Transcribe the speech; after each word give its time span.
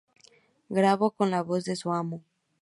Grabó 0.69 1.11
con 1.11 1.29
La 1.29 1.43
Voz 1.43 1.63
de 1.65 1.75
su 1.75 1.93
Amo. 1.93 2.23